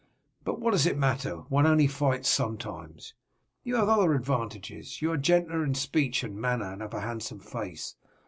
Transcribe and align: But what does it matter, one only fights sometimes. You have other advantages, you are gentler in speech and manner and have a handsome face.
But 0.43 0.59
what 0.59 0.71
does 0.71 0.87
it 0.87 0.97
matter, 0.97 1.41
one 1.49 1.67
only 1.67 1.85
fights 1.85 2.27
sometimes. 2.27 3.13
You 3.63 3.75
have 3.75 3.87
other 3.87 4.15
advantages, 4.15 4.99
you 4.99 5.11
are 5.11 5.17
gentler 5.17 5.63
in 5.63 5.75
speech 5.75 6.23
and 6.23 6.35
manner 6.41 6.73
and 6.73 6.81
have 6.81 6.95
a 6.95 7.01
handsome 7.01 7.39
face. 7.39 7.97